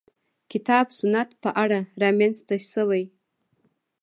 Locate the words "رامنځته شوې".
2.01-3.03